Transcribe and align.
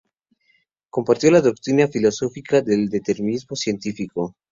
Compartió 0.89 1.29
la 1.29 1.41
doctrina 1.41 1.87
filosófica 1.87 2.61
del 2.63 2.89
determinismo 2.89 3.55
científico. 3.55 4.35